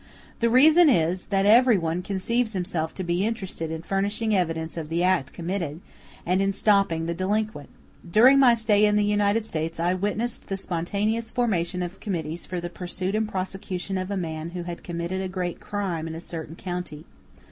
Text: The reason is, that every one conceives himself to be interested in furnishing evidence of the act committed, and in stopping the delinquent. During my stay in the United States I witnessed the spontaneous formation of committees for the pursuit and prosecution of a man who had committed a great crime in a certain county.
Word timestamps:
The 0.39 0.49
reason 0.49 0.89
is, 0.89 1.27
that 1.27 1.45
every 1.45 1.77
one 1.77 2.01
conceives 2.01 2.53
himself 2.53 2.95
to 2.95 3.03
be 3.03 3.23
interested 3.23 3.69
in 3.69 3.83
furnishing 3.83 4.35
evidence 4.35 4.75
of 4.75 4.89
the 4.89 5.03
act 5.03 5.31
committed, 5.31 5.79
and 6.25 6.41
in 6.41 6.53
stopping 6.53 7.05
the 7.05 7.13
delinquent. 7.13 7.69
During 8.09 8.39
my 8.39 8.55
stay 8.55 8.83
in 8.87 8.95
the 8.95 9.05
United 9.05 9.45
States 9.45 9.79
I 9.79 9.93
witnessed 9.93 10.47
the 10.47 10.57
spontaneous 10.57 11.29
formation 11.29 11.83
of 11.83 11.99
committees 11.99 12.47
for 12.47 12.59
the 12.59 12.67
pursuit 12.67 13.13
and 13.13 13.29
prosecution 13.29 13.95
of 13.99 14.09
a 14.09 14.17
man 14.17 14.49
who 14.57 14.63
had 14.63 14.83
committed 14.83 15.21
a 15.21 15.27
great 15.27 15.59
crime 15.59 16.07
in 16.07 16.15
a 16.15 16.19
certain 16.19 16.55
county. 16.55 17.05